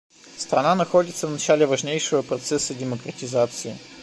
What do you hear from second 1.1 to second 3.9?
в начале важнейшего процесса демократизации.